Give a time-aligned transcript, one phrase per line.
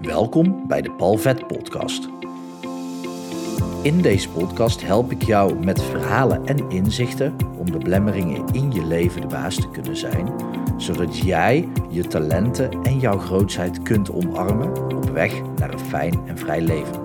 [0.00, 2.08] Welkom bij de Palvet Podcast.
[3.82, 8.84] In deze podcast help ik jou met verhalen en inzichten om de blemmeringen in je
[8.84, 10.32] leven de baas te kunnen zijn,
[10.76, 16.38] zodat jij je talenten en jouw grootheid kunt omarmen op weg naar een fijn en
[16.38, 17.04] vrij leven.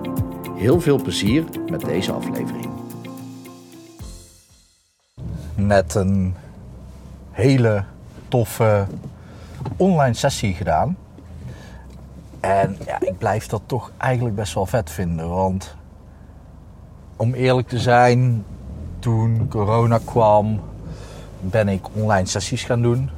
[0.54, 2.70] Heel veel plezier met deze aflevering.
[5.54, 6.34] Net een
[7.30, 7.84] hele
[8.28, 8.86] toffe
[9.76, 10.96] online sessie gedaan.
[12.46, 15.28] En ja, ik blijf dat toch eigenlijk best wel vet vinden.
[15.28, 15.76] Want
[17.16, 18.44] om eerlijk te zijn,
[18.98, 20.60] toen corona kwam,
[21.40, 23.10] ben ik online sessies gaan doen.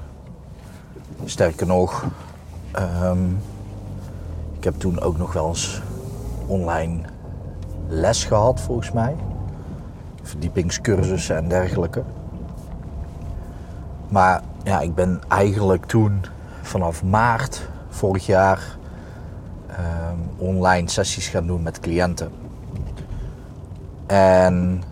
[1.25, 2.05] Sterker nog,
[2.73, 3.25] ehm,
[4.57, 5.83] ik heb toen ook nog wel eens
[6.47, 7.01] online
[7.88, 9.16] les gehad, volgens mij.
[10.23, 12.02] Verdiepingscursussen en dergelijke.
[14.09, 16.21] Maar ja, ik ben eigenlijk toen
[16.63, 18.77] vanaf maart vorig jaar um,
[20.37, 22.30] online sessies gaan doen met cliënten.
[24.07, 24.82] En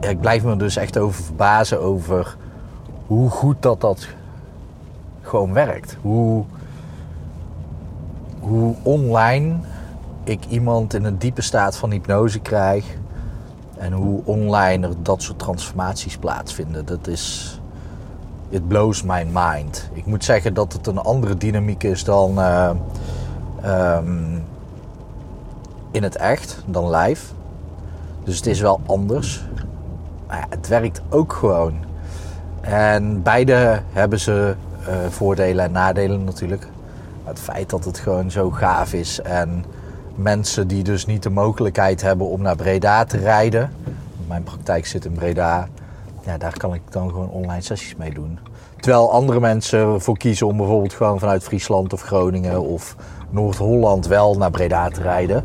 [0.00, 2.36] ik blijf me dus echt over verbazen over
[3.06, 4.06] hoe goed dat dat
[5.22, 5.96] gewoon werkt.
[6.00, 6.44] Hoe,
[8.40, 9.54] hoe online
[10.24, 12.84] ik iemand in een diepe staat van hypnose krijg.
[13.78, 16.84] En hoe online er dat soort transformaties plaatsvinden.
[16.86, 17.56] Dat is.
[18.48, 19.90] It blows my mind.
[19.92, 22.38] Ik moet zeggen dat het een andere dynamiek is dan.
[22.38, 22.70] Uh,
[23.66, 24.44] um,
[25.90, 27.32] in het echt dan live.
[28.24, 29.44] Dus het is wel anders.
[30.26, 31.74] Maar het werkt ook gewoon.
[32.60, 34.54] En beide hebben ze
[34.88, 36.68] uh, voordelen en nadelen natuurlijk.
[37.24, 39.64] Het feit dat het gewoon zo gaaf is en
[40.14, 43.72] mensen die dus niet de mogelijkheid hebben om naar Breda te rijden.
[44.26, 45.68] Mijn praktijk zit in Breda.
[46.24, 48.38] Ja, daar kan ik dan gewoon online sessies mee doen.
[48.76, 52.96] Terwijl andere mensen voor kiezen om bijvoorbeeld gewoon vanuit Friesland of Groningen of
[53.30, 55.44] Noord-Holland wel naar Breda te rijden.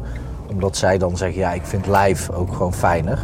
[0.50, 3.20] Omdat zij dan zeggen, ja, ik vind live ook gewoon fijner.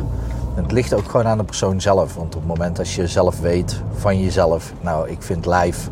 [0.56, 2.16] En het ligt ook gewoon aan de persoon zelf.
[2.16, 5.90] Want op het moment als je zelf weet van jezelf, nou, ik vind live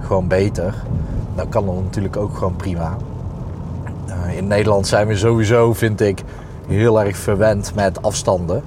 [0.00, 0.74] gewoon beter.
[1.34, 2.96] Dan kan dat natuurlijk ook gewoon prima.
[4.08, 6.22] Uh, in Nederland zijn we sowieso, vind ik,
[6.66, 8.62] heel erg verwend met afstanden.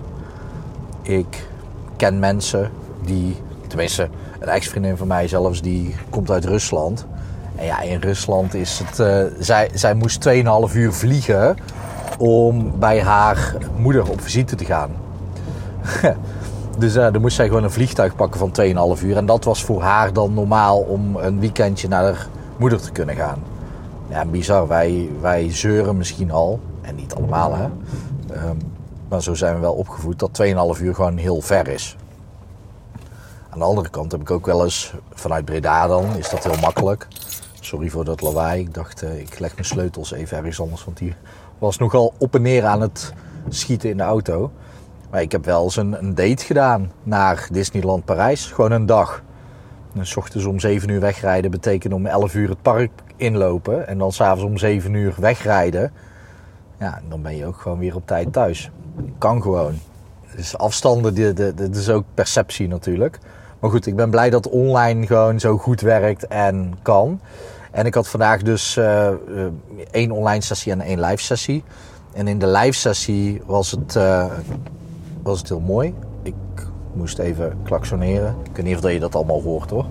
[1.02, 1.48] Ik
[1.98, 2.72] ken mensen
[3.06, 3.36] die,
[3.68, 7.06] tenminste, een ex-vriendin van mij zelfs, die komt uit Rusland.
[7.56, 9.00] En ja, in Rusland is het.
[9.00, 10.30] Uh, zij, zij moest
[10.70, 11.58] 2,5 uur vliegen
[12.18, 14.92] om bij haar moeder op visite te gaan.
[16.80, 19.18] dus uh, dan moest zij gewoon een vliegtuig pakken van 2,5 uur.
[19.18, 22.28] En dat was voor haar dan normaal om een weekendje naar haar
[22.58, 23.40] moeder te kunnen gaan.
[24.10, 24.68] Ja, bizar.
[24.68, 26.60] Wij, wij zeuren misschien al.
[26.82, 27.64] En niet allemaal, hè.
[28.48, 28.58] Um,
[29.08, 30.42] maar zo zijn we wel opgevoed dat
[30.78, 31.98] 2,5 uur gewoon heel ver is.
[33.50, 36.60] Aan de andere kant heb ik ook wel eens vanuit Breda dan, is dat heel
[36.62, 37.08] makkelijk.
[37.60, 38.62] Sorry voor dat lawaai.
[38.62, 40.86] Ik dacht, uh, ik leg mijn sleutels even ergens anders.
[40.86, 41.16] Want die
[41.58, 43.14] was nogal op en neer aan het
[43.50, 44.52] schieten in de auto.
[45.10, 48.46] Maar ik heb wel eens een, date gedaan naar Disneyland Parijs.
[48.46, 49.24] Gewoon een dag.
[49.94, 53.88] En ochtends om 7 uur wegrijden betekent om 11 uur het park inlopen.
[53.88, 55.92] En dan s'avonds om 7 uur wegrijden.
[56.80, 58.72] Ja, dan ben je ook gewoon weer op tijd thuis.
[59.18, 59.74] Kan gewoon.
[60.36, 63.20] Dus afstanden, dat is ook perceptie natuurlijk.
[63.60, 67.20] Maar goed, ik ben blij dat online gewoon zo goed werkt en kan.
[67.72, 69.10] En ik had vandaag dus uh,
[69.92, 71.64] één online sessie en één live sessie.
[72.14, 74.26] En in de live sessie was het, uh,
[75.24, 75.94] was het heel mooi.
[76.24, 76.34] Ik
[76.94, 78.36] moest even klaksoneren.
[78.44, 79.86] Ik weet niet of je dat allemaal hoort hoor.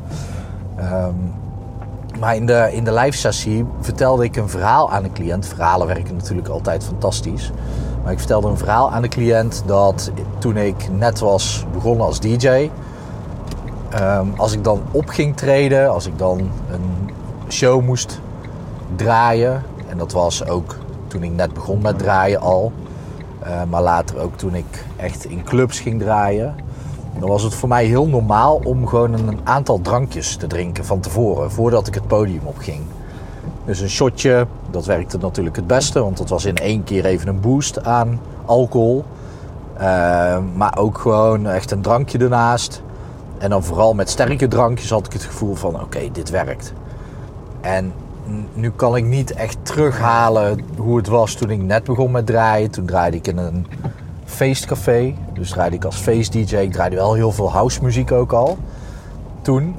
[0.81, 1.33] Um,
[2.19, 5.47] maar in de, in de live sessie vertelde ik een verhaal aan de cliënt.
[5.47, 7.51] Verhalen werken natuurlijk altijd fantastisch.
[8.05, 12.21] Maar ik vertelde een verhaal aan de cliënt dat toen ik net was begonnen als
[12.21, 12.71] DJ.
[13.91, 16.39] Ehm, als ik dan op ging treden, als ik dan
[16.71, 17.11] een
[17.49, 18.21] show moest
[18.97, 19.63] draaien.
[19.89, 20.77] En dat was ook
[21.07, 22.73] toen ik net begon met draaien al.
[23.47, 26.55] Uh, maar later ook toen ik echt in clubs ging draaien.
[27.19, 31.01] Dan was het voor mij heel normaal om gewoon een aantal drankjes te drinken van
[31.01, 32.81] tevoren, voordat ik het podium opging.
[33.65, 37.29] Dus een shotje, dat werkte natuurlijk het beste, want dat was in één keer even
[37.29, 39.05] een boost aan alcohol.
[39.75, 39.81] Uh,
[40.55, 42.83] maar ook gewoon echt een drankje ernaast.
[43.39, 46.73] En dan vooral met sterke drankjes had ik het gevoel van oké, dit werkt.
[47.61, 47.93] En
[48.53, 52.71] nu kan ik niet echt terughalen hoe het was toen ik net begon met draaien.
[52.71, 53.67] Toen draaide ik in een
[54.25, 55.15] feestcafé.
[55.33, 56.57] Dus draaide ik als feest-dj.
[56.57, 58.59] Ik draaide wel heel veel house muziek ook al.
[59.43, 59.77] Toen.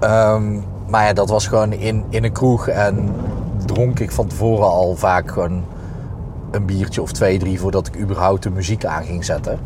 [0.00, 2.68] Um, maar ja, dat was gewoon in, in een kroeg.
[2.68, 3.08] En
[3.66, 5.64] dronk ik van tevoren al vaak gewoon
[6.50, 7.60] een biertje of twee, drie...
[7.60, 9.58] voordat ik überhaupt de muziek aan ging zetten.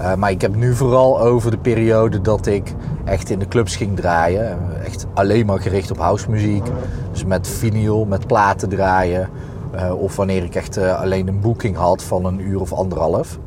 [0.00, 2.74] Uh, maar ik heb nu vooral over de periode dat ik
[3.04, 4.58] echt in de clubs ging draaien.
[4.84, 6.66] Echt alleen maar gericht op housemuziek.
[7.10, 9.28] Dus met vinyl, met platen draaien.
[9.74, 13.38] Uh, of wanneer ik echt uh, alleen een boeking had van een uur of anderhalf.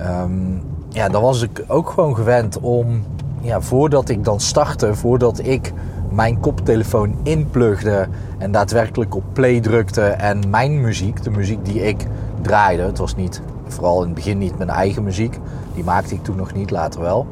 [0.00, 3.04] Um, ja, dan was ik ook gewoon gewend om,
[3.40, 5.72] ja, voordat ik dan startte, voordat ik
[6.14, 8.06] mijn koptelefoon inplugde
[8.38, 12.06] en daadwerkelijk op play drukte en mijn muziek, de muziek die ik
[12.42, 15.38] draaide, het was niet, vooral in het begin niet mijn eigen muziek,
[15.74, 17.26] die maakte ik toen nog niet, later wel.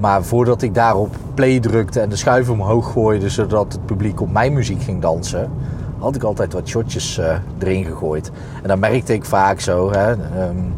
[0.00, 4.32] Maar voordat ik daarop play drukte en de schuif omhoog gooide zodat het publiek op
[4.32, 5.50] mijn muziek ging dansen,
[5.98, 8.30] had ik altijd wat shotjes uh, erin gegooid.
[8.62, 10.74] En dan merkte ik vaak zo, hè, um,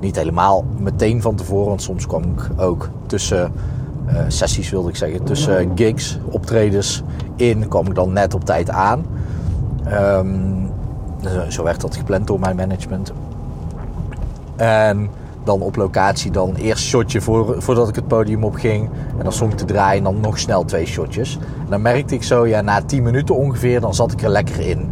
[0.00, 3.52] niet helemaal meteen van tevoren, want soms kwam ik ook tussen
[4.28, 7.02] sessies, wilde ik zeggen, tussen gigs, optredens
[7.36, 9.04] in, kwam ik dan net op tijd aan.
[9.92, 10.70] Um,
[11.48, 13.12] zo werd dat gepland door mijn management.
[14.56, 15.10] En
[15.44, 18.90] dan op locatie dan eerst shotje voor, voordat ik het podium op ging.
[19.18, 21.38] En dan stond ik te draaien en dan nog snel twee shotjes.
[21.64, 24.60] En dan merkte ik zo, ja, na 10 minuten ongeveer, dan zat ik er lekker
[24.60, 24.90] in.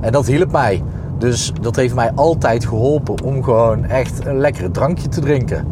[0.00, 0.82] En dat hielp mij.
[1.18, 5.66] Dus dat heeft mij altijd geholpen om gewoon echt een lekker drankje te drinken.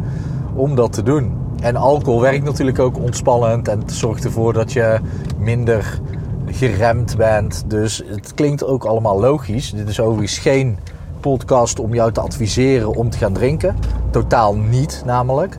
[0.53, 1.40] Om dat te doen.
[1.61, 4.99] En alcohol werkt natuurlijk ook ontspannend en het zorgt ervoor dat je
[5.37, 5.99] minder
[6.45, 7.63] geremd bent.
[7.67, 9.71] Dus het klinkt ook allemaal logisch.
[9.71, 10.77] Dit is overigens geen
[11.19, 13.75] podcast om jou te adviseren om te gaan drinken.
[14.09, 15.57] Totaal niet, namelijk.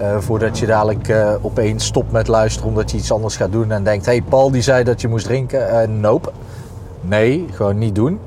[0.00, 3.72] Uh, voordat je dadelijk uh, opeens stopt met luisteren omdat je iets anders gaat doen
[3.72, 5.88] en denkt: hey, Paul die zei dat je moest drinken.
[5.88, 6.30] Uh, nope.
[7.00, 8.18] Nee, gewoon niet doen.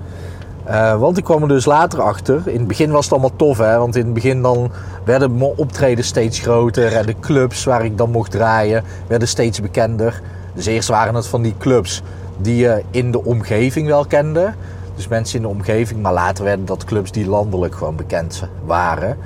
[0.97, 2.41] Want ik kwam er dus later achter.
[2.45, 3.77] In het begin was het allemaal tof, hè?
[3.77, 4.71] Want in het begin dan
[5.03, 9.61] werden mijn optreden steeds groter en de clubs waar ik dan mocht draaien werden steeds
[9.61, 10.21] bekender.
[10.53, 12.01] Dus eerst waren het van die clubs
[12.37, 14.53] die je in de omgeving wel kende.
[14.95, 19.17] Dus mensen in de omgeving, maar later werden dat clubs die landelijk gewoon bekend waren.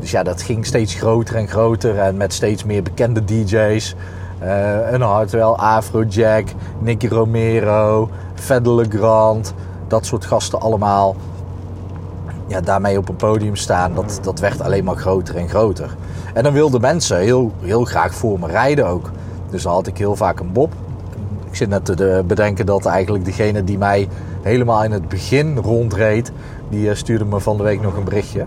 [0.00, 3.94] Dus ja, dat ging steeds groter en groter en met steeds meer bekende DJ's.
[4.42, 6.48] Uh, een Hartwell, Afrojack,
[6.78, 9.54] Nicky Romero, Fedde Grant,
[9.94, 11.16] dat soort gasten allemaal.
[12.46, 15.96] Ja, daarmee op een podium staan, dat, dat werd alleen maar groter en groter.
[16.34, 19.10] En dan wilden mensen heel, heel graag voor me rijden ook.
[19.50, 20.72] Dus dan had ik heel vaak een bob.
[21.48, 24.08] Ik zit net te bedenken dat eigenlijk degene die mij
[24.42, 26.32] helemaal in het begin rondreed,
[26.68, 28.46] die eh, stuurde me van de week nog een berichtje.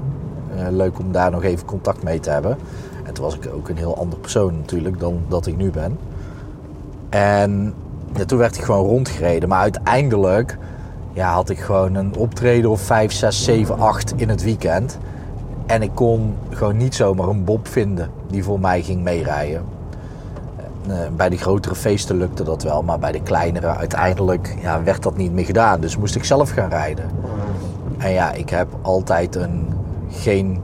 [0.55, 2.57] Uh, leuk om daar nog even contact mee te hebben.
[3.03, 5.97] En toen was ik ook een heel ander persoon natuurlijk dan dat ik nu ben.
[7.09, 7.73] En
[8.25, 9.50] toen werd ik gewoon rondgereden.
[9.50, 10.57] Maar uiteindelijk
[11.17, 14.97] ja, had ik gewoon een optreden of 5, 6, 7, 8 in het weekend.
[15.65, 19.63] En ik kon gewoon niet zomaar een bob vinden die voor mij ging meerijden.
[20.87, 25.03] Eh, bij de grotere feesten lukte dat wel, maar bij de kleinere uiteindelijk ja, werd
[25.03, 25.79] dat niet meer gedaan.
[25.79, 27.09] Dus moest ik zelf gaan rijden.
[27.97, 29.67] En ja, ik heb altijd een
[30.09, 30.61] geen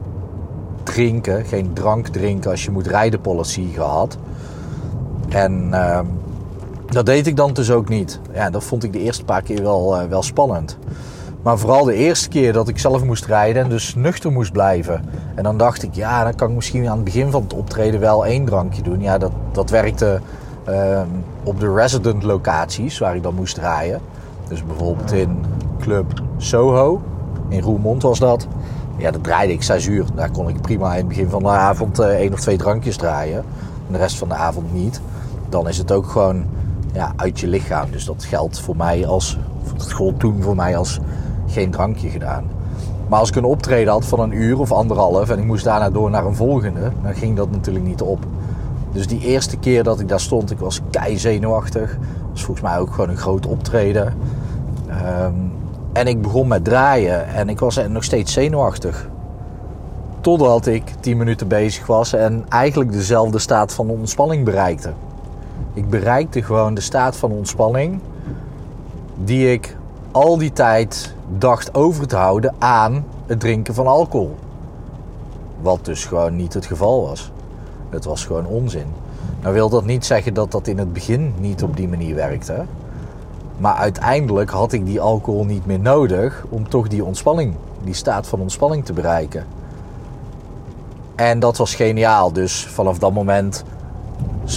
[0.82, 4.18] drinken, geen drank drinken als je moet rijden policy gehad.
[5.28, 6.00] En uh,
[6.86, 8.20] dat deed ik dan dus ook niet.
[8.32, 10.78] Ja, dat vond ik de eerste paar keer wel, uh, wel spannend.
[11.42, 15.04] Maar vooral de eerste keer dat ik zelf moest rijden en dus nuchter moest blijven.
[15.34, 18.00] En dan dacht ik, ja, dan kan ik misschien aan het begin van het optreden
[18.00, 19.00] wel één drankje doen.
[19.00, 20.20] Ja, dat, dat werkte
[20.68, 21.00] uh,
[21.42, 24.00] op de resident locaties waar ik dan moest rijden.
[24.48, 25.44] Dus bijvoorbeeld in
[25.80, 27.02] Club Soho,
[27.48, 28.46] in Roermond was dat.
[28.96, 30.04] Ja, dat draaide ik 6 uur.
[30.14, 32.96] Daar kon ik prima in het begin van de avond uh, één of twee drankjes
[32.96, 33.44] draaien.
[33.86, 35.00] En de rest van de avond niet.
[35.48, 36.44] Dan is het ook gewoon
[36.94, 37.90] ja, uit je lichaam.
[37.90, 39.38] Dus dat geldt voor mij als,
[39.76, 41.00] dat gold toen voor mij als
[41.46, 42.44] geen drankje gedaan.
[43.08, 45.90] Maar als ik een optreden had van een uur of anderhalf en ik moest daarna
[45.90, 48.18] door naar een volgende, dan ging dat natuurlijk niet op.
[48.92, 51.98] Dus die eerste keer dat ik daar stond, ik was kei zenuwachtig.
[52.30, 54.14] Was volgens mij ook gewoon een groot optreden.
[54.88, 55.52] Um,
[55.92, 59.08] en ik begon met draaien en ik was nog steeds zenuwachtig.
[60.20, 64.92] Totdat ik 10 minuten bezig was en eigenlijk dezelfde staat van ontspanning bereikte.
[65.74, 68.00] Ik bereikte gewoon de staat van ontspanning
[69.24, 69.76] die ik
[70.10, 74.34] al die tijd dacht over te houden aan het drinken van alcohol.
[75.60, 77.32] Wat dus gewoon niet het geval was.
[77.90, 78.86] Het was gewoon onzin.
[79.40, 82.64] Nou wil dat niet zeggen dat dat in het begin niet op die manier werkte.
[83.56, 87.54] Maar uiteindelijk had ik die alcohol niet meer nodig om toch die ontspanning,
[87.84, 89.46] die staat van ontspanning te bereiken.
[91.14, 92.32] En dat was geniaal.
[92.32, 93.64] Dus vanaf dat moment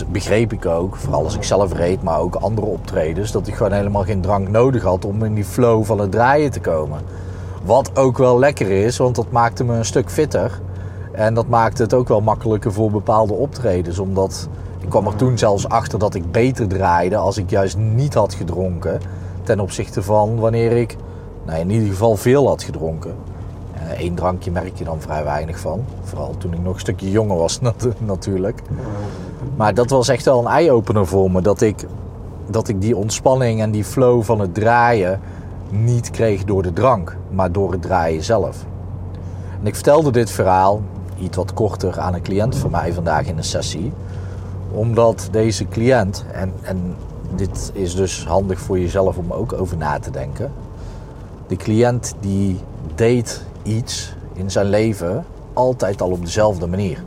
[0.08, 3.72] begreep ik ook, vooral als ik zelf reed, maar ook andere optredens, dat ik gewoon
[3.72, 7.00] helemaal geen drank nodig had om in die flow van het draaien te komen.
[7.64, 10.60] Wat ook wel lekker is, want dat maakte me een stuk fitter.
[11.12, 14.00] En dat maakte het ook wel makkelijker voor bepaalde optredens.
[14.00, 14.48] Omdat
[14.80, 18.34] ik kwam er toen zelfs achter dat ik beter draaide als ik juist niet had
[18.34, 19.02] gedronken.
[19.44, 20.96] Ten opzichte van wanneer ik
[21.46, 23.16] nou, in ieder geval veel had gedronken.
[23.98, 25.86] Eén drankje merk je dan vrij weinig van.
[26.04, 27.60] Vooral toen ik nog een stukje jonger was
[28.00, 28.62] natuurlijk.
[29.58, 31.42] Maar dat was echt wel een eye-opener voor me.
[31.42, 31.86] Dat ik,
[32.50, 35.20] dat ik die ontspanning en die flow van het draaien
[35.70, 37.18] niet kreeg door de drank.
[37.30, 38.66] Maar door het draaien zelf.
[39.60, 40.82] En ik vertelde dit verhaal
[41.20, 43.94] iets wat korter aan een cliënt van mij vandaag in een sessie.
[44.72, 46.96] Omdat deze cliënt, en, en
[47.36, 50.52] dit is dus handig voor jezelf om ook over na te denken.
[51.48, 52.60] De cliënt die
[52.96, 57.04] deed iets in zijn leven altijd al op dezelfde manier.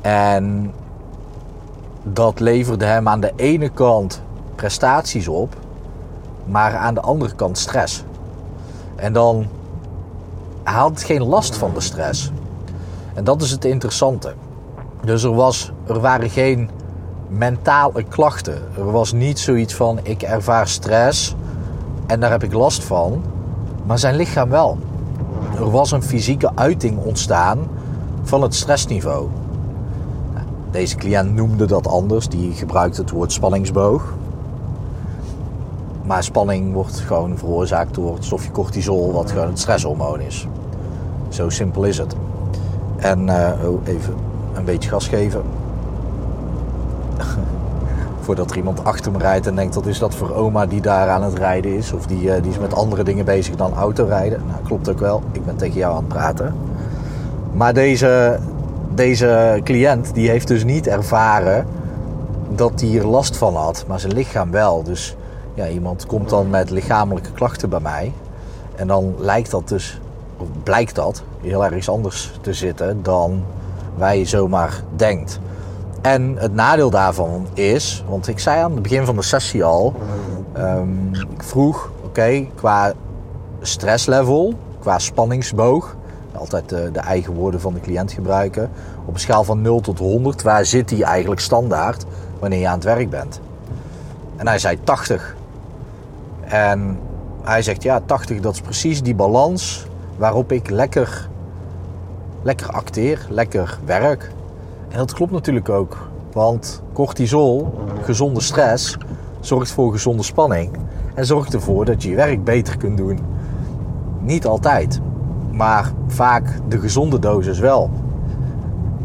[0.00, 0.72] En
[2.02, 4.22] dat leverde hem aan de ene kant
[4.54, 5.56] prestaties op,
[6.44, 8.04] maar aan de andere kant stress.
[8.96, 9.46] En dan
[10.64, 12.30] hij geen last van de stress.
[13.14, 14.34] En dat is het interessante.
[15.04, 16.70] Dus er, was, er waren geen
[17.28, 18.62] mentale klachten.
[18.76, 21.34] Er was niet zoiets van ik ervaar stress
[22.06, 23.22] en daar heb ik last van.
[23.86, 24.78] Maar zijn lichaam wel.
[25.56, 27.58] Er was een fysieke uiting ontstaan
[28.22, 29.28] van het stressniveau.
[30.70, 32.28] Deze cliënt noemde dat anders.
[32.28, 34.14] Die gebruikte het woord spanningsboog.
[36.04, 40.46] Maar spanning wordt gewoon veroorzaakt door het stofje cortisol, wat gewoon het stresshormoon is.
[41.28, 42.14] Zo simpel is het.
[42.96, 44.14] En uh, oh, even
[44.54, 45.42] een beetje gas geven.
[48.20, 51.08] Voordat er iemand achter me rijdt en denkt: dat is dat voor oma die daar
[51.08, 51.92] aan het rijden is.
[51.92, 54.42] Of die, uh, die is met andere dingen bezig dan autorijden.
[54.46, 55.22] Nou, klopt ook wel.
[55.32, 56.54] Ik ben tegen jou aan het praten.
[57.52, 58.38] Maar deze,
[59.00, 61.66] deze cliënt die heeft dus niet ervaren
[62.48, 63.84] dat hij hier last van had.
[63.88, 64.82] Maar zijn lichaam wel.
[64.82, 65.16] Dus
[65.54, 68.12] ja, iemand komt dan met lichamelijke klachten bij mij.
[68.76, 70.00] En dan lijkt dat dus
[70.36, 73.44] of blijkt dat heel erg anders te zitten dan
[73.96, 75.40] wij zomaar denkt.
[76.02, 79.94] En het nadeel daarvan is, want ik zei aan het begin van de sessie al,
[80.58, 82.92] um, ik vroeg, oké, qua
[83.60, 85.96] stresslevel, qua spanningsboog,
[86.32, 88.70] altijd de, de, eigen woorden van de cliënt gebruiken,
[89.04, 92.04] op een schaal van 0 tot 100, waar zit die eigenlijk standaard
[92.38, 93.40] wanneer je aan het werk bent?
[94.36, 95.36] En hij zei 80.
[96.40, 96.98] En
[97.42, 101.28] hij zegt, ja, 80 dat is precies die balans waarop ik lekker,
[102.42, 104.30] lekker acteer, lekker werk.
[104.88, 106.08] En dat klopt natuurlijk ook.
[106.32, 108.96] Want cortisol, gezonde stress,
[109.40, 110.70] zorgt voor gezonde spanning.
[111.14, 113.18] En zorgt ervoor dat je je werk beter kunt doen.
[114.20, 115.00] Niet altijd,
[115.52, 117.90] maar vaak de gezonde dosis wel.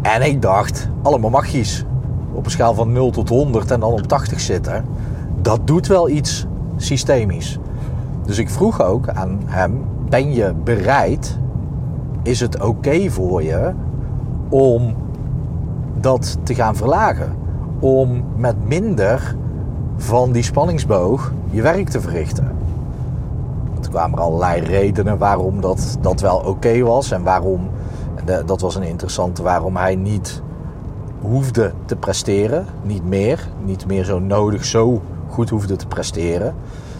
[0.01, 1.85] En ik dacht, allemaal magisch.
[2.33, 4.85] Op een schaal van 0 tot 100 en dan op 80 zitten.
[5.41, 6.45] Dat doet wel iets
[6.77, 7.59] systemisch.
[8.25, 11.39] Dus ik vroeg ook aan hem: ben je bereid?
[12.23, 13.71] Is het oké voor je
[14.49, 14.95] om
[15.99, 17.35] dat te gaan verlagen?
[17.79, 19.35] Om met minder
[19.97, 22.54] van die spanningsboog je werk te verrichten?
[23.95, 27.69] Kwamen er allerlei redenen waarom dat, dat wel oké was en waarom,
[28.45, 30.41] dat was een interessante, waarom hij niet
[31.21, 32.65] hoefde te presteren.
[32.81, 36.55] Niet meer, niet meer zo nodig, zo goed hoefde te presteren.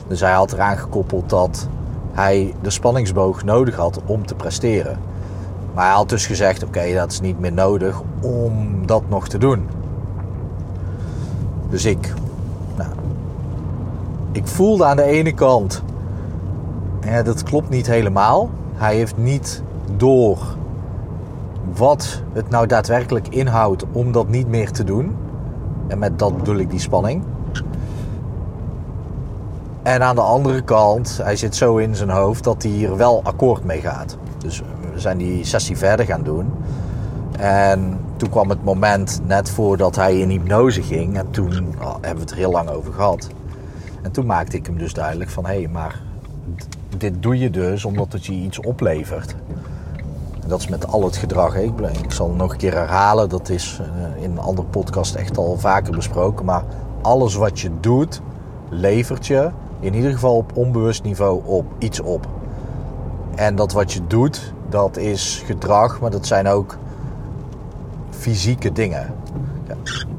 [0.07, 1.67] Dus hij had eraan gekoppeld dat
[2.11, 4.97] hij de spanningsboog nodig had om te presteren.
[5.73, 9.37] Maar hij had dus gezegd: oké, dat is niet meer nodig om dat nog te
[9.37, 9.67] doen.
[11.69, 12.13] Dus ik,
[12.77, 12.89] nou,
[14.31, 15.83] ik voelde aan de ene kant,
[17.05, 18.49] ja, dat klopt niet helemaal.
[18.73, 19.63] Hij heeft niet
[19.95, 20.37] door
[21.75, 25.15] wat het nou daadwerkelijk inhoudt om dat niet meer te doen.
[25.87, 27.23] En met dat bedoel ik die spanning.
[29.83, 33.21] En aan de andere kant, hij zit zo in zijn hoofd dat hij hier wel
[33.23, 34.17] akkoord mee gaat.
[34.37, 34.61] Dus
[34.93, 36.51] we zijn die sessie verder gaan doen.
[37.39, 41.17] En toen kwam het moment net voordat hij in hypnose ging.
[41.17, 43.27] En toen oh, hebben we het er heel lang over gehad.
[44.01, 45.45] En toen maakte ik hem dus duidelijk van...
[45.45, 46.01] hé, hey, maar
[46.97, 49.35] dit doe je dus omdat het je iets oplevert.
[50.41, 51.55] En dat is met al het gedrag.
[51.55, 53.29] Ik, ik zal het nog een keer herhalen.
[53.29, 56.45] Dat is eh, in een andere podcast echt al vaker besproken.
[56.45, 56.63] Maar
[57.01, 58.21] alles wat je doet,
[58.69, 59.49] levert je
[59.79, 62.27] in ieder geval op onbewust niveau op iets op.
[63.35, 66.77] En dat wat je doet, dat is gedrag, maar dat zijn ook
[68.09, 69.13] fysieke dingen.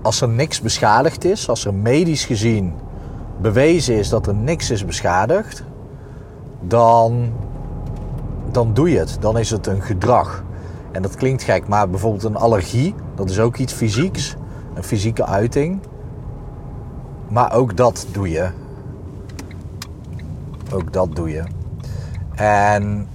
[0.02, 2.75] Als er niks beschadigd is, als er medisch gezien
[3.40, 5.64] bewezen is dat er niks is beschadigd,
[6.61, 7.33] dan,
[8.51, 9.17] dan doe je het.
[9.21, 10.45] Dan is het een gedrag.
[10.93, 14.37] En dat klinkt gek, maar bijvoorbeeld een allergie, dat is ook iets fysieks,
[14.75, 15.81] een fysieke uiting.
[17.29, 18.49] Maar ook dat doe je.
[20.73, 21.43] Ook dat doe je.
[22.35, 23.09] En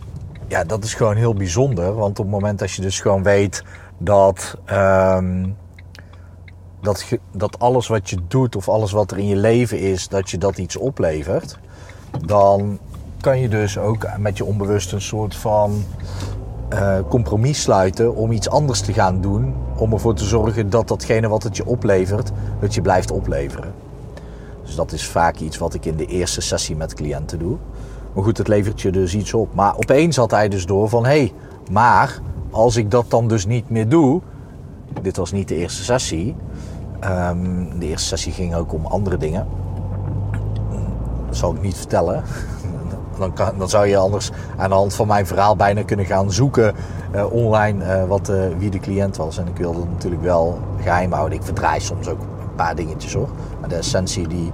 [0.47, 1.93] ja, dat is gewoon heel bijzonder.
[1.93, 3.63] Want op het moment dat je dus gewoon weet
[3.97, 5.49] dat, ehm,
[6.81, 10.29] dat, dat alles wat je doet of alles wat er in je leven is, dat
[10.29, 11.59] je dat iets oplevert.
[12.25, 12.79] Dan
[13.21, 15.83] kan je dus ook met je onbewust een soort van
[16.73, 19.55] uh, compromis sluiten om iets anders te gaan doen.
[19.77, 23.73] Om ervoor te zorgen dat datgene wat het je oplevert, dat je blijft opleveren.
[24.63, 27.57] Dus dat is vaak iets wat ik in de eerste sessie met cliënten doe.
[28.13, 29.53] Maar goed, het levert je dus iets op.
[29.53, 31.33] Maar opeens had hij dus door van hé, hey,
[31.71, 34.21] maar als ik dat dan dus niet meer doe.
[35.01, 36.35] Dit was niet de eerste sessie.
[37.03, 39.47] Um, de eerste sessie ging ook om andere dingen.
[41.27, 42.23] Dat zal ik niet vertellen.
[43.21, 46.31] Dan, kan, dan, zou je anders aan de hand van mijn verhaal bijna kunnen gaan
[46.31, 46.75] zoeken
[47.15, 49.37] uh, online uh, wat, uh, wie de cliënt was.
[49.37, 51.37] En ik wilde het natuurlijk wel geheim houden.
[51.37, 53.29] Ik verdraai soms ook een paar dingetjes hoor.
[53.59, 54.51] Maar de essentie die,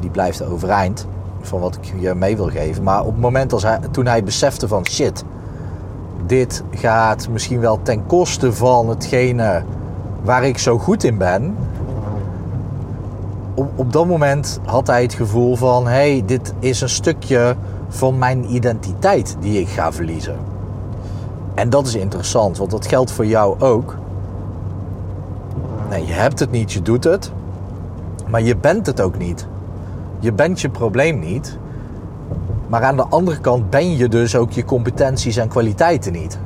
[0.00, 1.06] die blijft overeind
[1.40, 2.82] van wat ik je mee wil geven.
[2.82, 5.24] Maar op het moment als hij, toen hij besefte van shit,
[6.26, 9.62] dit gaat misschien wel ten koste van hetgene
[10.22, 11.56] waar ik zo goed in ben.
[13.54, 17.56] Op, op dat moment had hij het gevoel van: hé, hey, dit is een stukje
[17.92, 20.36] van mijn identiteit die ik ga verliezen.
[21.54, 23.96] En dat is interessant, want dat geldt voor jou ook.
[25.90, 27.32] Nee, je hebt het niet, je doet het.
[28.28, 29.46] Maar je bent het ook niet.
[30.18, 31.58] Je bent je probleem niet.
[32.66, 36.38] Maar aan de andere kant ben je dus ook je competenties en kwaliteiten niet.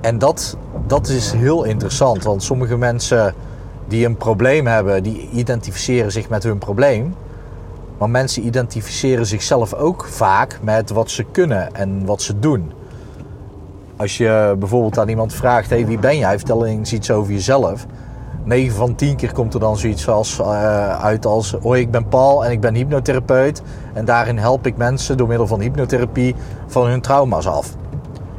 [0.00, 0.56] En dat,
[0.86, 3.34] dat is heel interessant, want sommige mensen
[3.88, 7.14] die een probleem hebben, die identificeren zich met hun probleem.
[7.98, 12.72] Maar mensen identificeren zichzelf ook vaak met wat ze kunnen en wat ze doen.
[13.96, 16.36] Als je bijvoorbeeld aan iemand vraagt: hey, wie ben jij?
[16.38, 17.86] Vertel eens iets over jezelf.
[18.44, 22.08] 9 van 10 keer komt er dan zoiets als, uh, uit als: Hoi, ik ben
[22.08, 23.62] Paul en ik ben hypnotherapeut.
[23.92, 26.34] En daarin help ik mensen door middel van hypnotherapie
[26.66, 27.74] van hun trauma's af.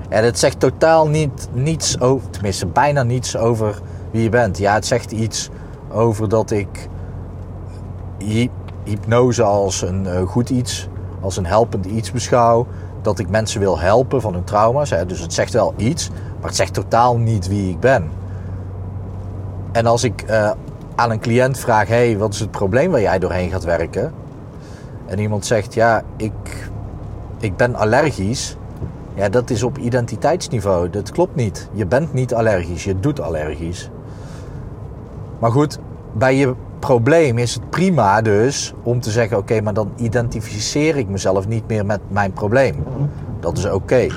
[0.10, 3.82] En het zegt totaal niet, niets over, tenminste bijna niets over
[4.12, 4.58] wie je bent.
[4.58, 5.50] Ja, het zegt iets
[5.92, 6.90] over dat ik
[8.86, 10.88] hypnose als een uh, goed iets,
[11.22, 12.68] als een helpend iets beschouw.
[13.02, 14.94] Dat ik mensen wil helpen van hun trauma's.
[15.08, 18.10] Dus het zegt wel iets, maar het zegt totaal niet wie ik ben.
[19.72, 20.52] En als ik uh,
[20.96, 24.14] aan een cliënt vraag: hey, wat is het probleem waar jij doorheen gaat werken?
[25.06, 26.70] En iemand zegt: ja, ik,
[27.40, 28.56] ik ben allergisch.
[29.14, 30.90] Ja, dat is op identiteitsniveau.
[30.90, 31.70] Dat klopt niet.
[31.74, 33.90] Je bent niet allergisch, je doet allergisch.
[35.40, 35.80] Maar goed,
[36.14, 36.54] bij je
[36.86, 41.68] probleem is het prima dus om te zeggen: oké, maar dan identificeer ik mezelf niet
[41.68, 42.84] meer met mijn probleem.
[43.40, 44.08] Dat is oké.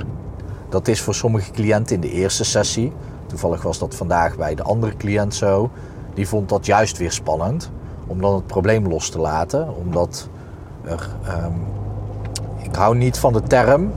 [0.68, 2.92] Dat is voor sommige cliënten in de eerste sessie.
[3.26, 5.70] Toevallig was dat vandaag bij de andere cliënt zo.
[6.14, 7.70] Die vond dat juist weer spannend.
[8.06, 9.76] Om dan het probleem los te laten.
[9.76, 10.28] Omdat
[10.84, 11.08] er.
[11.44, 11.64] Um,
[12.62, 13.92] ik hou niet van de term.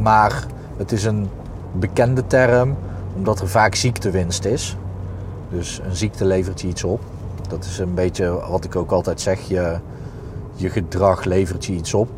[0.00, 1.28] Maar het is een
[1.72, 2.76] bekende term.
[3.16, 4.76] Omdat er vaak ziektewinst is.
[5.50, 7.00] Dus een ziekte levert je iets op.
[7.48, 9.40] Dat is een beetje wat ik ook altijd zeg.
[9.48, 9.78] Je,
[10.54, 12.08] je gedrag levert je iets op.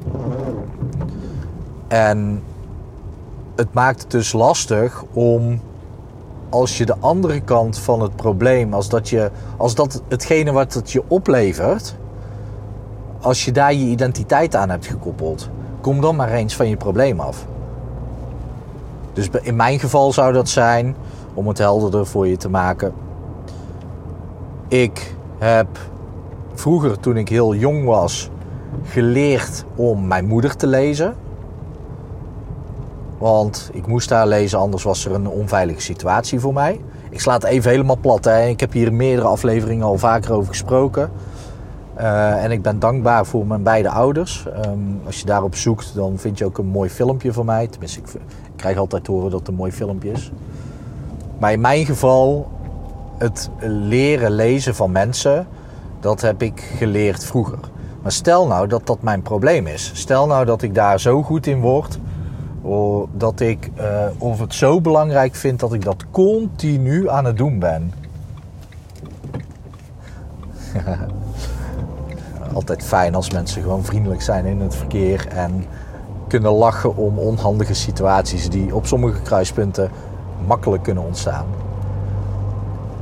[1.88, 2.42] En
[3.56, 5.60] het maakt het dus lastig om
[6.48, 10.74] als je de andere kant van het probleem, als dat, je, als dat hetgene wat
[10.74, 11.96] het je oplevert,
[13.20, 15.48] als je daar je identiteit aan hebt gekoppeld,
[15.80, 17.46] kom dan maar eens van je probleem af.
[19.12, 20.96] Dus in mijn geval zou dat zijn,
[21.34, 22.92] om het helderder voor je te maken.
[24.68, 25.68] Ik heb
[26.54, 28.30] vroeger, toen ik heel jong was,
[28.84, 31.14] geleerd om mijn moeder te lezen.
[33.18, 36.80] Want ik moest daar lezen, anders was er een onveilige situatie voor mij.
[37.10, 38.24] Ik sla het even helemaal plat.
[38.24, 38.46] Hè.
[38.46, 41.10] Ik heb hier meerdere afleveringen al vaker over gesproken.
[41.98, 44.46] Uh, en ik ben dankbaar voor mijn beide ouders.
[44.66, 47.66] Um, als je daarop zoekt, dan vind je ook een mooi filmpje van mij.
[47.66, 48.20] Tenminste, ik, ik
[48.56, 50.32] krijg altijd te horen dat het een mooi filmpje is.
[51.38, 52.48] Maar in mijn geval,
[53.18, 55.46] het leren lezen van mensen,
[56.00, 57.58] dat heb ik geleerd vroeger.
[58.02, 59.90] Maar stel nou dat dat mijn probleem is.
[59.94, 61.98] Stel nou dat ik daar zo goed in word
[63.12, 67.58] dat ik uh, of het zo belangrijk vind dat ik dat continu aan het doen
[67.58, 67.92] ben.
[72.54, 75.64] Altijd fijn als mensen gewoon vriendelijk zijn in het verkeer en
[76.28, 79.90] kunnen lachen om onhandige situaties die op sommige kruispunten
[80.46, 81.46] makkelijk kunnen ontstaan.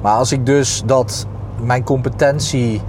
[0.06, 1.26] Maar als ik dus dat
[1.62, 2.82] mijn competentie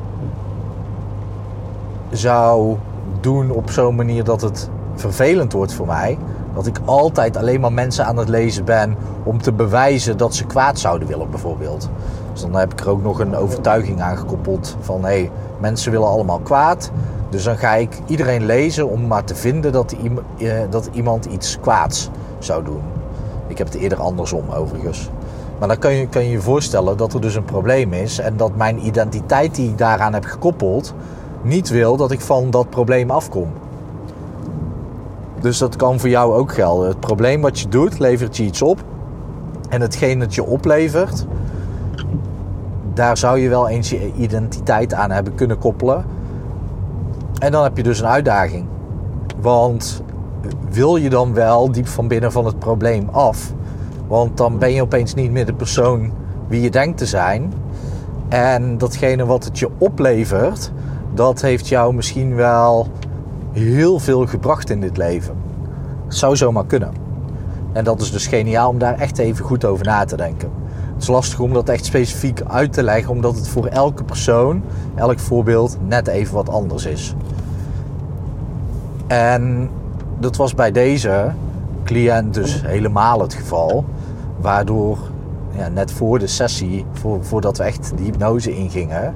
[2.12, 2.78] zou
[3.20, 6.18] doen op zo'n manier dat het vervelend wordt voor mij,
[6.56, 10.46] dat ik altijd alleen maar mensen aan het lezen ben om te bewijzen dat ze
[10.46, 11.90] kwaad zouden willen, bijvoorbeeld.
[12.32, 15.92] Dus dan heb ik er ook nog een overtuiging aan gekoppeld van hé, hey, mensen
[15.92, 16.92] willen allemaal kwaad.
[17.30, 19.96] Dus dan ga ik iedereen lezen om maar te vinden dat,
[20.38, 22.82] eh, dat iemand iets kwaads zou doen.
[23.48, 25.10] Ik heb het eerder andersom overigens.
[25.60, 28.38] Maar dan kan je, kan je je voorstellen dat er dus een probleem is en
[28.38, 30.94] dat mijn identiteit die ik daaraan heb gekoppeld
[31.42, 33.48] niet wil dat ik van dat probleem afkom.
[35.40, 36.88] Dus dat kan voor jou ook gelden.
[36.88, 38.84] Het probleem wat je doet, levert je iets op.
[39.70, 41.26] En hetgeen dat je oplevert,
[42.94, 46.06] daar zou je wel eens je identiteit aan hebben kunnen koppelen.
[47.40, 48.66] En dan heb je dus een uitdaging.
[49.42, 50.02] Want
[50.70, 53.54] wil je dan wel diep van binnen van het probleem af?
[54.08, 56.12] Want dan ben je opeens niet meer de persoon
[56.48, 57.54] wie je denkt te zijn.
[58.30, 60.72] En datgene wat het je oplevert,
[61.14, 62.88] dat heeft jou misschien wel
[63.52, 65.36] heel veel gebracht in dit leven.
[66.08, 66.92] zou zomaar kunnen.
[67.74, 70.50] En dat is dus geniaal om daar echt even goed over na te denken.
[70.94, 74.64] Het is lastig om dat echt specifiek uit te leggen, omdat het voor elke persoon,
[74.96, 77.16] elk voorbeeld, net even wat anders is.
[79.08, 79.70] En
[80.20, 81.32] dat was bij deze
[81.84, 83.86] cliënt dus helemaal het geval.
[84.42, 84.98] Waardoor
[85.52, 89.16] ja, net voor de sessie, voor, voordat we echt de hypnose ingingen,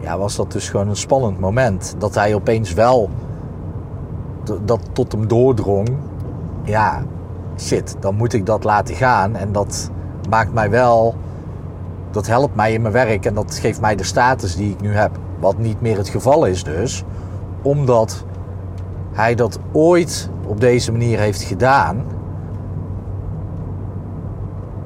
[0.00, 1.94] ja, was dat dus gewoon een spannend moment.
[1.98, 3.10] Dat hij opeens wel
[4.64, 5.88] dat tot hem doordrong.
[6.62, 7.02] Ja,
[7.56, 9.36] shit, dan moet ik dat laten gaan.
[9.36, 9.90] En dat
[10.28, 11.14] maakt mij wel.
[12.10, 14.94] Dat helpt mij in mijn werk en dat geeft mij de status die ik nu
[14.94, 15.10] heb.
[15.38, 17.04] Wat niet meer het geval is dus.
[17.62, 18.24] Omdat
[19.12, 22.04] hij dat ooit op deze manier heeft gedaan.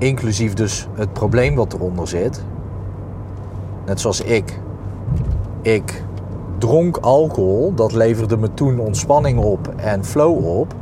[0.03, 2.45] Inclusief dus het probleem wat eronder zit.
[3.87, 4.61] Net zoals ik.
[5.61, 6.05] Ik
[6.59, 7.75] dronk alcohol.
[7.75, 10.75] Dat leverde me toen ontspanning op en flow op.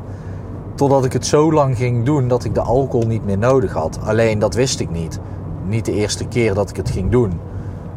[0.74, 3.98] Totdat ik het zo lang ging doen dat ik de alcohol niet meer nodig had.
[4.04, 5.20] Alleen dat wist ik niet.
[5.66, 7.32] Niet de eerste keer dat ik het ging doen.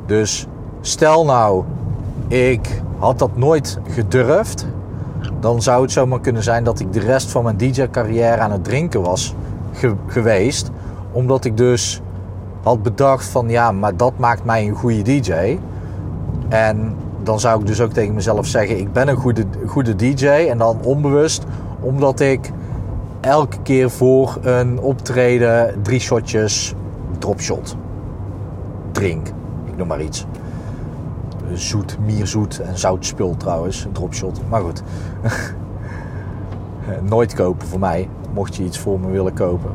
[0.06, 0.48] Dus
[0.82, 1.64] stel nou,
[2.28, 4.68] ik had dat nooit gedurfd.
[5.40, 8.64] Dan zou het zomaar kunnen zijn dat ik de rest van mijn DJ-carrière aan het
[8.64, 9.36] drinken was
[10.08, 10.72] geweest.
[11.14, 12.02] Omdat ik dus
[12.64, 15.58] had bedacht van ja, maar dat maakt mij een goede DJ.
[16.50, 20.28] En dan zou ik dus ook tegen mezelf zeggen: ik ben een goede, goede DJ.
[20.28, 21.44] En dan onbewust,
[21.80, 22.52] omdat ik
[23.22, 26.74] elke keer voor een optreden drie shotjes
[27.20, 27.76] dropshot
[28.94, 29.28] drink.
[29.66, 30.26] Ik noem maar iets.
[31.54, 33.88] Zoet, mierzoet en zout spul trouwens.
[33.92, 34.42] Dropshot.
[34.50, 34.84] Maar goed.
[37.10, 38.10] Nooit kopen voor mij.
[38.34, 39.72] Mocht je iets voor me willen kopen.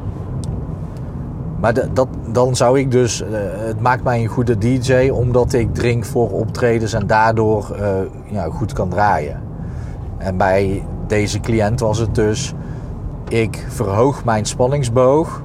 [1.61, 5.75] Maar dat, dan zou ik dus, uh, het maakt mij een goede DJ omdat ik
[5.75, 7.89] drink voor optredens en daardoor uh,
[8.25, 9.43] ja, goed kan draaien.
[10.17, 12.55] En bij deze cliënt was het dus,
[13.29, 15.43] ik verhoog mijn spanningsboog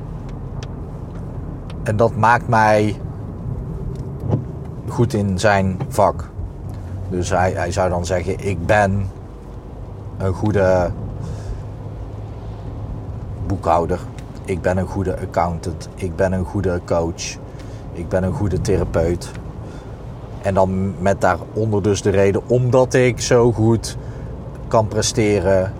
[1.84, 3.00] en dat maakt mij
[4.88, 6.30] goed in zijn vak.
[7.10, 9.10] Dus hij, hij zou dan zeggen, ik ben
[10.18, 10.92] een goede
[13.48, 14.00] boekhouder
[14.46, 17.38] ik ben een goede accountant, ik ben een goede coach,
[17.94, 19.32] ik ben een goede therapeut.
[20.42, 23.98] En dan met daaronder dus de reden omdat ik zo goed
[24.68, 25.74] kan presteren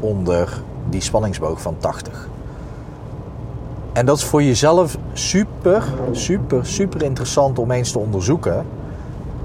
[0.00, 2.28] onder die spanningsboog van 80.
[3.92, 8.66] En dat is voor jezelf super, super, super interessant om eens te onderzoeken.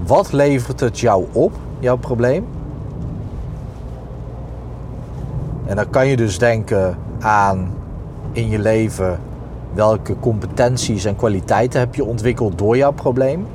[0.06, 2.46] Wat levert het jou op, jouw probleem?
[5.64, 7.74] En dan kan je dus denken aan
[8.32, 9.20] in je leven
[9.74, 13.46] welke competenties en kwaliteiten heb je ontwikkeld door jouw probleem.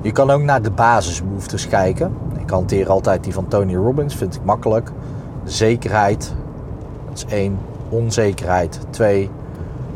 [0.00, 2.14] Je kan ook naar de basisbehoeftes kijken.
[2.38, 4.90] Ik hanteer altijd die van Tony Robbins, vind ik makkelijk.
[5.44, 6.34] Zekerheid,
[7.08, 7.58] dat is één.
[7.88, 9.30] Onzekerheid, twee.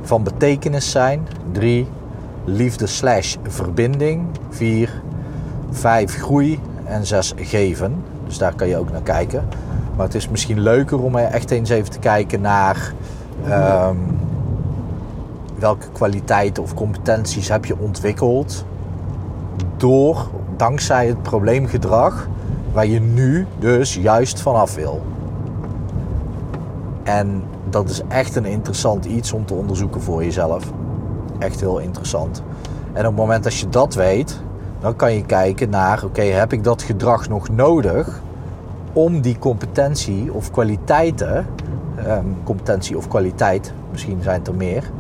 [0.03, 1.87] Van betekenis zijn, drie.
[2.45, 5.03] Liefde slash verbinding, vier.
[5.71, 8.03] Vijf groei en zes geven.
[8.27, 9.49] Dus daar kan je ook naar kijken.
[9.97, 12.93] Maar het is misschien leuker om echt eens even te kijken naar
[13.49, 14.19] Um,
[15.59, 18.65] welke kwaliteiten of competenties heb je ontwikkeld
[19.77, 22.29] door, dankzij het probleemgedrag
[22.73, 25.03] waar je nu dus juist vanaf wil.
[27.03, 30.73] En dat is echt een interessant iets om te onderzoeken voor jezelf.
[31.39, 32.43] Echt heel interessant.
[32.93, 34.41] En op het moment dat je dat weet,
[34.81, 38.21] dan kan je kijken naar: oké, heb ik dat gedrag nog nodig
[38.93, 41.47] om die competentie of kwaliteiten
[42.07, 44.91] Ehm, competentie of kwaliteit, misschien zijn het er meer,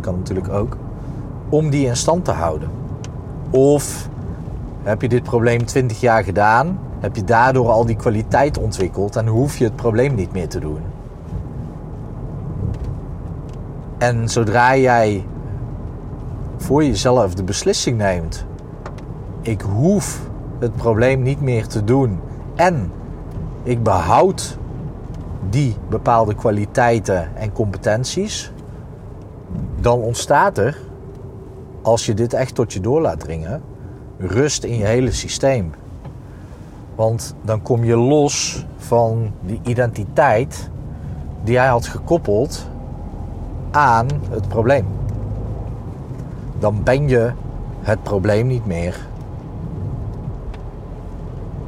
[0.00, 0.76] kan natuurlijk ook,
[1.48, 2.68] om die in stand te houden?
[3.50, 4.08] Of
[4.82, 9.26] heb je dit probleem 20 jaar gedaan, heb je daardoor al die kwaliteit ontwikkeld en
[9.26, 10.80] hoef je het probleem niet meer te doen?
[13.98, 15.24] En zodra jij
[16.56, 18.44] voor jezelf de beslissing neemt:
[19.40, 20.20] ik hoef
[20.58, 22.18] het probleem niet meer te doen
[22.54, 22.92] en
[23.62, 24.58] ik behoud
[25.50, 28.52] die bepaalde kwaliteiten en competenties,
[29.80, 30.78] dan ontstaat er,
[31.82, 33.62] als je dit echt tot je door laat dringen,
[34.18, 35.72] rust in je hele systeem.
[36.94, 40.70] Want dan kom je los van die identiteit
[41.44, 42.68] die hij had gekoppeld
[43.70, 44.86] aan het probleem.
[46.58, 47.32] Dan ben je
[47.80, 49.06] het probleem niet meer.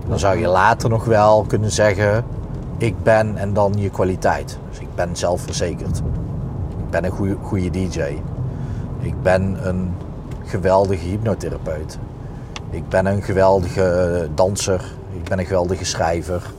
[0.09, 2.25] Dan zou je later nog wel kunnen zeggen:
[2.81, 4.59] Ik ben en dan je kwaliteit.
[4.69, 5.99] Dus ik ben zelfverzekerd.
[6.79, 8.01] Ik ben een goede, goede DJ.
[9.01, 9.95] Ik ben een
[10.45, 11.99] geweldige hypnotherapeut.
[12.71, 14.85] Ik ben een geweldige danser.
[15.13, 16.53] Ik ben een geweldige schrijver.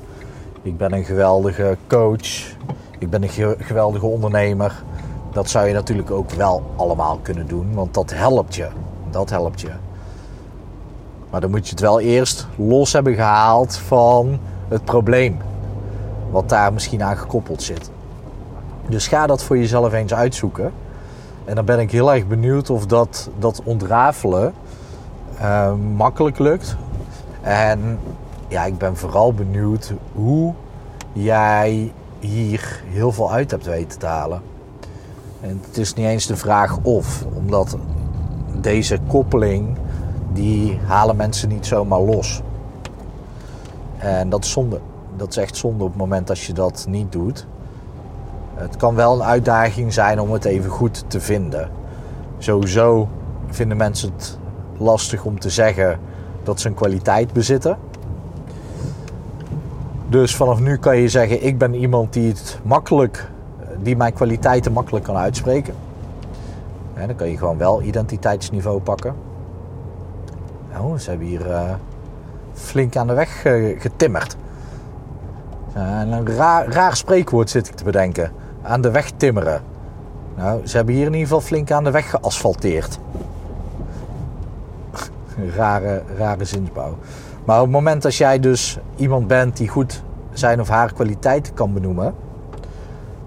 [0.61, 2.55] Ik ben een geweldige coach.
[2.99, 4.83] Ik ben een geweldige ondernemer.
[5.31, 8.67] Dat zou je natuurlijk ook wel allemaal kunnen doen, want dat helpt je.
[9.09, 9.71] Dat helpt je.
[11.29, 15.37] Maar dan moet je het wel eerst los hebben gehaald van het probleem.
[16.31, 17.91] Wat daar misschien aan gekoppeld zit.
[18.87, 20.71] Dus ga dat voor jezelf eens uitzoeken.
[21.45, 24.53] En dan ben ik heel erg benieuwd of dat, dat ontrafelen
[25.41, 26.75] uh, makkelijk lukt.
[27.41, 27.99] En
[28.47, 30.53] ja, ik ben vooral benieuwd hoe
[31.13, 34.41] jij hier heel veel uit hebt weten te halen.
[35.41, 37.77] En het is niet eens de vraag of, omdat
[38.61, 39.77] deze koppeling,
[40.33, 42.41] die halen mensen niet zomaar los.
[43.97, 44.79] En dat is zonde.
[45.21, 47.47] Dat is echt zonde op het moment als je dat niet doet.
[48.53, 51.69] Het kan wel een uitdaging zijn om het even goed te vinden.
[52.37, 53.07] Sowieso
[53.49, 54.37] vinden mensen het
[54.77, 55.99] lastig om te zeggen
[56.43, 57.77] dat ze een kwaliteit bezitten.
[60.07, 63.29] Dus vanaf nu kan je zeggen: ik ben iemand die het makkelijk,
[63.81, 65.73] die mijn kwaliteiten makkelijk kan uitspreken.
[66.93, 69.15] En dan kan je gewoon wel identiteitsniveau pakken.
[70.71, 71.73] Nou, ze hebben hier uh,
[72.53, 74.35] flink aan de weg uh, getimmerd.
[75.73, 78.31] Een raar, raar spreekwoord zit ik te bedenken.
[78.61, 79.61] Aan de weg timmeren.
[80.35, 82.99] Nou, ze hebben hier in ieder geval flink aan de weg geasfalteerd.
[85.55, 86.97] rare, rare zinsbouw.
[87.45, 90.03] Maar op het moment dat jij dus iemand bent die goed
[90.33, 92.13] zijn of haar kwaliteiten kan benoemen,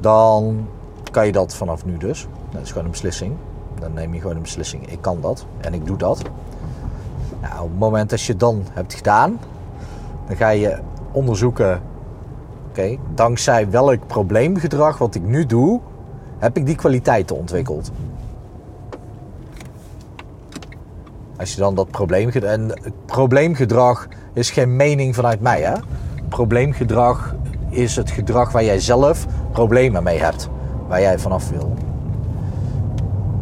[0.00, 0.68] dan
[1.10, 2.26] kan je dat vanaf nu dus.
[2.50, 3.36] Dat is gewoon een beslissing.
[3.80, 4.90] Dan neem je gewoon een beslissing.
[4.90, 6.22] Ik kan dat en ik doe dat.
[7.40, 9.38] Nou, op het moment dat je dan hebt gedaan,
[10.26, 10.78] dan ga je
[11.12, 11.82] onderzoeken:
[13.14, 15.80] dankzij welk probleemgedrag wat ik nu doe,
[16.38, 17.90] heb ik die kwaliteiten ontwikkeld.
[21.36, 22.28] Als je dan dat probleem...
[22.28, 22.72] En
[23.06, 25.74] probleemgedrag is geen mening vanuit mij, hè.
[26.28, 27.34] Probleemgedrag
[27.68, 30.48] is het gedrag waar jij zelf problemen mee hebt.
[30.88, 31.74] Waar jij vanaf wil.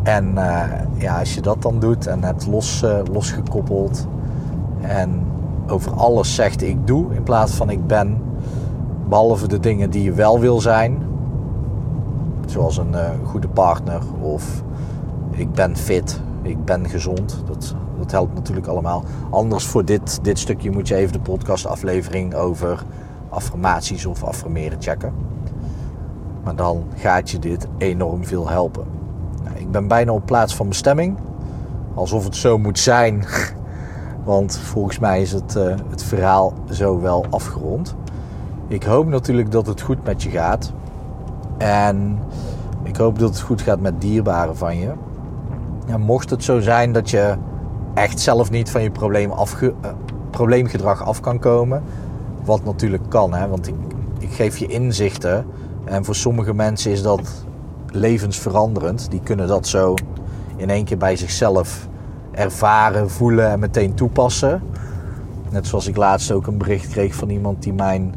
[0.03, 0.63] En uh,
[0.99, 4.07] ja, als je dat dan doet en hebt los, uh, losgekoppeld...
[4.81, 5.27] en
[5.69, 8.31] over alles zegt ik doe in plaats van ik ben...
[9.13, 11.03] behalve de dingen die je wel wil zijn...
[12.47, 14.63] zoals een uh, goede partner of
[15.31, 17.43] ik ben fit, ik ben gezond.
[17.47, 19.05] Dat dat helpt natuurlijk allemaal.
[19.31, 22.85] Anders voor dit, dit stukje moet je even de podcastaflevering over
[23.29, 25.13] affirmaties of affirmeren checken.
[26.45, 28.85] Maar dan gaat je dit enorm veel helpen.
[29.45, 31.19] Nou, ik ben bijna op plaats van bestemming.
[31.95, 33.25] Alsof het zo moet zijn.
[34.25, 37.95] Want volgens mij is het, uh, het verhaal zo wel afgerond.
[38.73, 40.73] Ik hoop natuurlijk dat het goed met je gaat.
[41.59, 42.19] En
[42.83, 44.93] ik hoop dat het goed gaat met dierbaren van je.
[45.99, 47.35] Mocht het zo zijn dat je
[47.95, 49.69] echt zelf niet van je probleem uh,
[50.31, 51.83] probleemgedrag af kan komen.
[52.45, 53.49] Wat natuurlijk kan, hè?
[53.49, 53.75] want ik,
[54.19, 55.47] ik geef je inzichten.
[55.85, 57.45] En voor sommige mensen is dat
[57.87, 59.11] levensveranderend.
[59.11, 59.95] Die kunnen dat zo
[60.57, 61.89] in één keer bij zichzelf
[62.31, 64.63] ervaren, voelen en meteen toepassen.
[65.51, 68.15] Net zoals ik laatst ook een bericht kreeg van iemand die mijn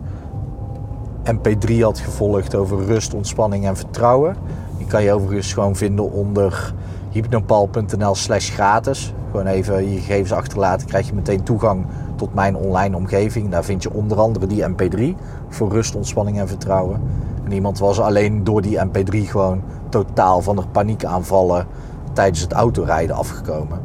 [1.26, 4.36] MP3 had gevolgd over rust, ontspanning en vertrouwen.
[4.78, 6.74] Die kan je overigens gewoon vinden onder
[7.12, 9.14] hypnopal.nl slash gratis.
[9.32, 11.86] Gewoon even je gegevens achterlaten, krijg je meteen toegang
[12.16, 13.50] tot mijn online omgeving.
[13.50, 15.16] Daar vind je onder andere die MP3
[15.50, 17.02] voor rust, ontspanning en vertrouwen.
[17.44, 21.68] En iemand was alleen door die MP3 gewoon totaal van de paniekaanvallen
[22.14, 23.80] tijdens het autorijden afgekomen.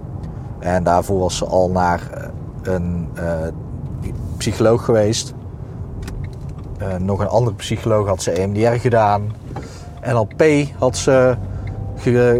[0.59, 2.29] En daarvoor was ze al naar eh,
[2.63, 3.25] een uh,
[4.37, 5.35] psycholoog geweest.
[6.81, 9.33] Uh, nog een andere psycholoog had ze EMDR gedaan.
[10.05, 10.43] NLP
[10.79, 11.37] had ze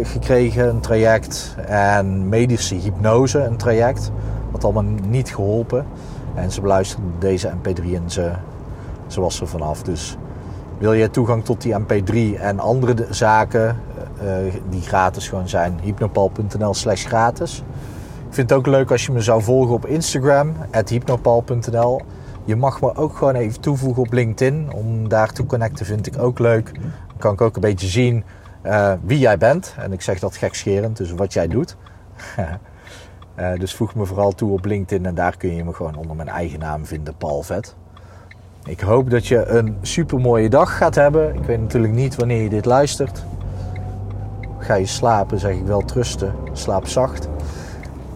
[0.03, 1.55] gekregen, een traject.
[1.67, 4.11] En medische hypnose, een traject.
[4.51, 5.85] Wat allemaal niet geholpen.
[6.35, 8.31] En ze beluisterde deze MP3 en ze,
[9.07, 9.83] ze was er vanaf.
[9.83, 10.17] Dus
[10.77, 13.77] wil je toegang tot die MP3 en andere zaken
[14.23, 17.63] uh, die gratis gewoon zijn, hypnopal.nl slash gratis.
[18.27, 20.53] Ik vind het ook leuk als je me zou volgen op Instagram,
[20.87, 22.01] hypnopal.nl.
[22.45, 24.73] Je mag me ook gewoon even toevoegen op LinkedIn.
[24.73, 26.71] Om daar te connecten vind ik ook leuk.
[27.07, 28.23] Dan kan ik ook een beetje zien
[28.65, 29.75] uh, wie jij bent.
[29.77, 31.75] En ik zeg dat gekscherend, dus wat jij doet.
[33.35, 36.15] Eh, dus voeg me vooral toe op LinkedIn en daar kun je me gewoon onder
[36.15, 37.75] mijn eigen naam vinden, Paul Vet.
[38.65, 41.35] Ik hoop dat je een super mooie dag gaat hebben.
[41.35, 43.23] Ik weet natuurlijk niet wanneer je dit luistert.
[44.57, 46.33] Ga je slapen, zeg ik wel trusten.
[46.51, 47.29] Slaap zacht.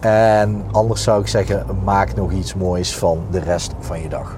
[0.06, 4.36] En anders zou ik zeggen, maak nog iets moois van de rest van je dag.